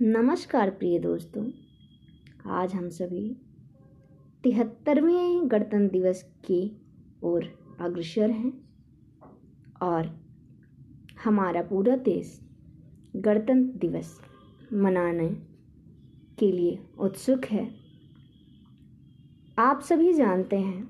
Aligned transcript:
नमस्कार 0.00 0.70
प्रिय 0.70 0.98
दोस्तों, 0.98 1.42
आज 2.50 2.74
हम 2.74 2.88
सभी 2.90 3.24
तिहत्तरवें 4.44 5.50
गणतंत्र 5.50 5.88
दिवस 5.88 6.22
की 6.44 6.60
ओर 7.22 7.44
अग्रसर 7.80 8.30
हैं 8.30 8.52
और 9.82 10.08
हमारा 11.24 11.62
पूरा 11.62 11.96
देश 11.98 12.40
गणतंत्र 13.16 13.78
दिवस 13.78 14.16
मनाने 14.72 15.28
के 16.38 16.50
लिए 16.52 16.78
उत्सुक 16.98 17.44
है। 17.44 17.68
आप 19.58 19.80
सभी 19.82 20.12
जानते 20.14 20.58
हैं, 20.58 20.88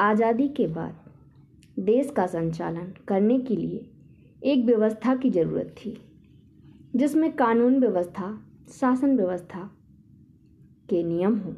आज़ादी 0.00 0.48
के 0.50 0.66
बाद 0.68 1.82
देश 1.84 2.12
का 2.16 2.26
संचालन 2.28 2.92
करने 3.08 3.38
के 3.40 3.56
लिए 3.56 3.88
एक 4.44 4.64
व्यवस्था 4.66 5.14
की 5.14 5.30
ज़रूरत 5.30 5.74
थी। 5.78 6.00
जिसमें 6.96 7.36
कानून 7.36 7.78
व्यवस्था, 7.80 8.44
शासन 8.80 9.16
व्यवस्था 9.16 9.70
के 10.88 11.02
नियम 11.02 11.38
हों 11.38 11.54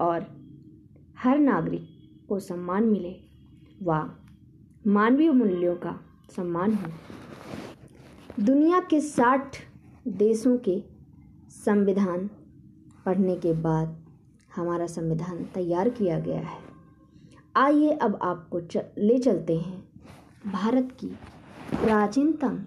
और 0.00 0.26
हर 1.18 1.38
नागरिक 1.38 1.88
को 2.28 2.40
सम्मान 2.40 2.84
मिले 2.84 3.14
व 3.82 4.10
मानवीय 4.86 5.30
मूल्यों 5.30 5.76
का 5.76 6.00
सम्मान 6.36 6.74
हो। 6.74 6.90
दुनिया 8.44 8.80
के 8.80 9.00
साठ 9.00 9.56
देशों 10.08 10.58
के 10.58 10.84
संविधान 11.64 12.30
पढ़ने 13.06 13.36
के 13.36 13.52
बाद 13.52 14.06
हमारा 14.56 14.86
संविधान 14.86 15.44
तैयार 15.44 15.88
किया 15.88 16.18
गया 16.20 16.40
है। 16.40 16.58
आइए 17.56 17.90
अब 17.90 18.18
आपको 18.22 18.60
ले 18.98 19.18
चलते 19.18 19.58
हैं। 19.58 19.88
भारत 20.52 20.96
की 21.00 21.06
प्राचीनतम 21.74 22.58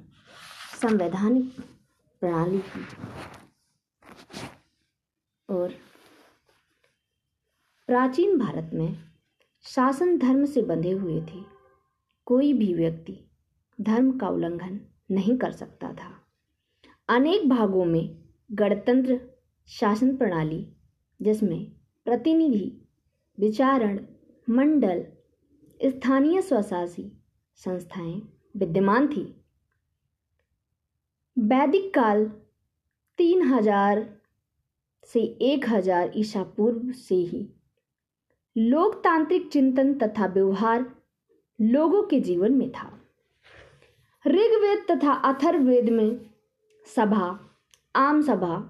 संवैधानिक 0.81 1.53
प्रणाली 2.21 2.59
की। 2.59 2.85
और 5.49 5.69
प्राचीन 7.87 8.37
भारत 8.37 8.71
में 8.73 9.03
शासन 9.61 10.17
धर्म 10.17 10.45
से 10.45 10.61
बंधे 10.61 10.91
हुए 10.91 11.21
थे। 11.21 11.43
कोई 12.25 12.53
भी 12.53 12.73
व्यक्ति 12.73 13.25
धर्म 13.81 14.17
का 14.17 14.29
उल्लंघन 14.29 14.81
नहीं 15.11 15.37
कर 15.37 15.51
सकता 15.51 15.93
था। 15.93 16.27
अनेक 17.09 17.49
भागों 17.49 17.85
में 17.85 18.29
गणतंत्र 18.51 19.21
शासन 19.67 20.17
प्रणाली, 20.17 20.73
जिसमें 21.21 21.71
प्रतिनिधि, 22.05 22.81
विचारण, 23.39 24.05
मंडल, 24.49 25.05
स्थानीय 25.85 26.41
स्वशासी 26.41 27.23
संस्थाएँ 27.55 28.21
विद्यमान 28.57 29.07
थी। 29.07 29.40
वैदिक 31.51 31.93
काल 31.93 32.23
तीन 33.19 33.41
हज़ार 33.43 34.05
से 35.07 35.21
एक 35.43 35.65
हज़ार 35.69 36.11
ईसा 36.15 36.43
पूर्व 36.57 36.91
से 36.91 37.15
ही। 37.15 37.47
लोकतांत्रिक 38.55 39.49
चिंतन 39.51 39.93
तथा 39.93 40.25
व्यवहार 40.25 40.85
लोगों 41.59 42.03
के 42.03 42.19
जीवन 42.19 42.53
में 42.53 42.71
था। 42.71 42.87
ऋग्वेद 44.25 44.85
तथा 44.91 45.13
अथर्ववेद 45.13 45.89
में 45.89 46.19
सभा, 46.87 47.27
आम 47.95 48.21
सभा, 48.21 48.63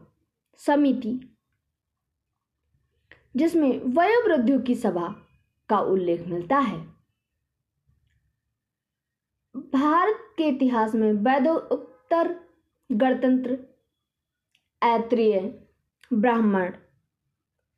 समिति, 0.62 1.20
जिसमें 3.36 3.72
वयोवृद्धियों 3.96 4.60
की 4.62 4.76
सभा 4.76 5.16
का 5.70 5.80
उल्लेख 5.80 6.28
मिलता 6.28 6.60
है। 6.60 6.80
भारत 9.74 10.34
के 10.38 10.48
इतिहास 10.48 10.96
में 10.96 11.12
वैदोत्तर 11.14 12.40
गणतंत्र, 12.92 13.56
ऐत्रेय, 14.82 15.40
ब्राह्मण, 16.14 16.72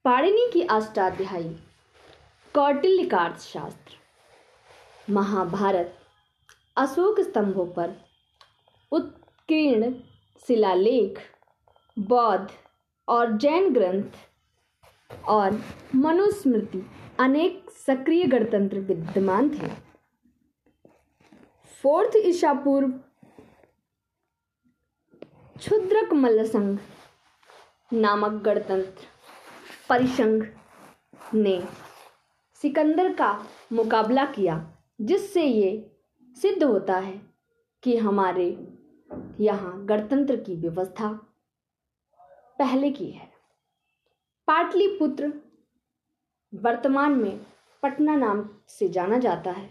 पाणिनि 0.04 0.50
की 0.54 0.62
अष्टाध्यायी 0.62 1.54
कौटिल्य 2.56 3.06
का 3.06 3.18
अर्थशास्त्र 3.18 5.12
महाभारत, 5.12 5.94
अशोक 6.76 7.20
स्तंभों 7.20 7.66
पर, 7.66 7.92
उत्कीर्ण, 8.92 9.92
शिलालेख, 10.48 11.20
बौद्ध 12.00 12.48
और 13.08 13.38
जैन 13.38 13.74
ग्रंथ 13.74 15.24
और 15.28 15.62
मनुस्मृति 15.96 16.84
अनेक 17.20 17.70
सक्रिय 17.88 18.26
गणतंत्र 18.26 18.80
विद्यमान 18.80 19.50
थे। 19.50 19.70
फोर्थ 21.84 22.12
ईसा 22.16 22.54
पूर्व 22.54 22.92
क्षुद्रक 25.64 26.14
मल्ल 26.14 26.46
संघ 26.46 26.80
नामक 27.94 28.32
गणतंत्र 28.32 29.06
परिसंघ 29.90 30.44
ने 31.34 31.64
सिकंदर 32.62 33.14
का 33.14 33.48
मुकाबला 33.74 34.26
किया, 34.26 34.76
जिससे 35.02 35.44
ये 35.44 35.92
सिद्ध 36.38 36.64
होता 36.64 36.98
है 36.98 37.22
कि 37.84 37.98
हमारे 37.98 38.48
यहाँ 39.40 39.86
गणतंत्र 39.86 40.36
की 40.36 40.56
व्यवस्था 40.56 41.12
पहले 42.60 42.92
की 42.92 43.10
है। 43.12 43.32
पाटलिपुत्र 44.48 45.34
वर्तमान 46.54 47.12
में 47.12 47.40
पटना 47.84 48.16
नाम 48.16 48.50
से 48.68 48.90
जाना 48.90 49.18
जाता 49.18 49.52
है। 49.52 49.70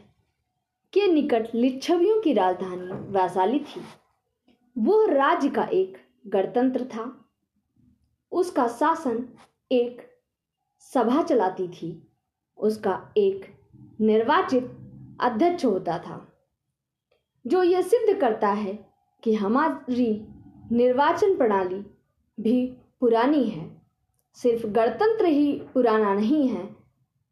के 0.92 1.06
निकट 1.06 1.54
लिच्छवियों 1.54 2.20
की 2.20 2.32
राजधानी 2.32 2.92
वैशाली 3.12 3.58
थी। 3.58 3.82
वह 4.78 5.12
राज्य 5.12 5.48
का 5.48 5.62
एक 5.62 5.98
गणतंत्र 6.26 6.84
था। 6.84 7.24
उसका 8.32 8.68
शासन 8.68 9.28
एक 9.72 10.02
सभा 10.80 11.22
चलाती 11.22 11.68
थी। 11.68 12.12
उसका 12.56 13.12
एक 13.16 13.54
निर्वाचित 14.00 14.76
अध्यक्ष 15.20 15.64
होता 15.64 15.98
था। 15.98 16.32
जो 17.46 17.62
यह 17.62 17.82
सिद्ध 17.82 18.20
करता 18.20 18.48
है 18.48 18.92
कि 19.22 19.34
हमारी 19.34 20.26
निर्वाचन 20.72 21.36
प्रणाली 21.36 21.86
भी 22.40 22.76
पुरानी 23.00 23.44
है। 23.44 23.82
सिर्फ़ 24.34 24.66
गणतंत्र 24.66 25.24
ही 25.24 25.62
पुराना 25.74 26.14
नहीं 26.14 26.48
है। 26.48 26.66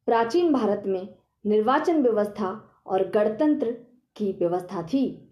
प्राचीन 0.06 0.52
भारत 0.52 0.82
में 0.86 1.14
निर्वाचन 1.46 2.02
व्यवस्था 2.02 2.80
और 2.86 3.08
गणतंत्र 3.08 3.70
की 4.16 4.32
व्यवस्था 4.32 4.82
थी। 4.82 5.30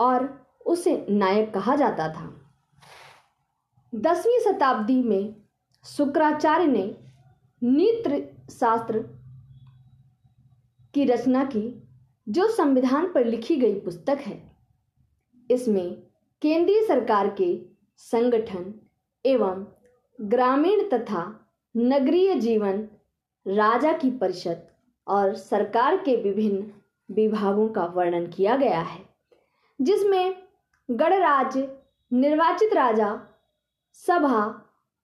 और 0.00 0.45
उसे 0.66 1.06
नायक 1.10 1.52
कहा 1.54 1.76
जाता 1.76 2.08
था। 2.08 2.32
दसवीं 3.92 4.38
शताब्दी 4.40 5.02
में 5.02 5.34
शुक्राचार्य 5.84 6.66
ने 6.66 6.84
नीत्र 7.62 8.22
शास्त्र 8.50 8.98
की 10.94 11.04
रचना 11.04 11.44
की, 11.44 11.82
जो 12.28 12.48
संविधान 12.48 13.12
पर 13.12 13.24
लिखी 13.24 13.56
गई 13.56 13.78
पुस्तक 13.80 14.18
है। 14.18 14.40
इसमें 15.50 16.02
केंद्रीय 16.42 16.86
सरकार 16.86 17.34
के 17.40 17.48
संगठन 17.98 18.74
एवं 19.24 19.66
ग्रामीण 20.18 20.88
तथा 20.88 21.24
नगरीय 21.74 22.34
जीवन, 22.34 22.88
राजा 23.46 23.92
की 23.92 24.10
परिषद 24.10 24.66
और 25.06 25.34
सरकार 25.34 25.96
के 25.96 26.16
विभिन्न 26.16 26.66
विभागों 27.10 27.68
का 27.68 27.84
वर्णन 27.86 28.26
किया 28.26 28.56
गया 28.56 28.80
है, 28.80 29.00
जिसमें 29.80 30.45
गणराज्य, 30.90 31.68
निर्वाचित 32.12 32.72
राजा, 32.72 33.20
सभा 33.92 34.42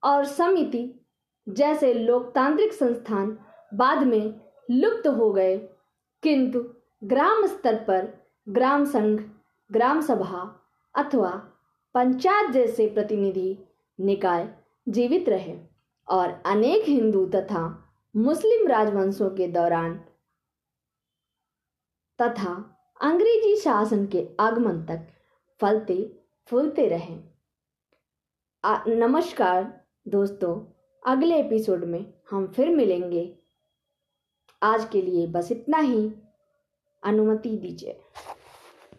और 0.03 0.25
समिति 0.25 0.99
जैसे 1.49 1.93
लोकतांत्रिक 1.93 2.73
संस्थान 2.73 3.37
बाद 3.73 4.03
में 4.03 4.41
लुप्त 4.71 5.07
हो 5.07 5.31
गए। 5.33 5.57
किंतु 6.23 6.59
ग्राम 7.03 7.45
स्तर 7.45 7.75
पर 7.75 8.07
ग्राम 8.49 8.85
संघ, 8.85 9.19
ग्राम 9.71 10.01
सभा 10.01 10.41
अथवा 10.95 11.29
पंचायत 11.93 12.51
जैसे 12.51 12.87
प्रतिनिधि 12.87 13.57
निकाय 13.99 14.47
जीवित 14.89 15.29
रहे 15.29 15.57
और 16.07 16.41
अनेक 16.45 16.83
हिंदू 16.87 17.25
तथा 17.25 17.63
मुस्लिम 18.15 18.67
राजवंशों 18.67 19.29
के 19.29 19.47
दौरान 19.47 19.95
तथा 22.21 22.53
अंग्रेज़ी 23.01 23.55
शासन 23.55 24.05
के 24.05 24.27
आगमन 24.39 24.81
तक 24.85 25.07
फलते 25.63 26.19
फूलते 26.47 26.87
रहें। 26.87 27.23
नमस्कार 28.87 29.85
दोस्तों, 30.07 30.65
अगले 31.05 31.39
एपिसोड 31.39 31.83
में 31.83 32.13
हम 32.31 32.47
फिर 32.47 32.69
मिलेंगे। 32.69 33.37
आज 34.63 34.89
के 34.89 35.01
लिए 35.01 35.27
बस 35.27 35.51
इतना 35.51 35.77
ही। 35.77 36.11
अनुमति 37.03 37.57
दीजिए। 37.57 37.99